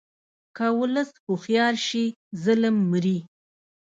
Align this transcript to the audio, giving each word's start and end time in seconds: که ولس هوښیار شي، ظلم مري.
که 0.55 0.65
ولس 0.79 1.09
هوښیار 1.27 1.75
شي، 1.87 2.05
ظلم 2.43 2.75
مري. 2.91 3.17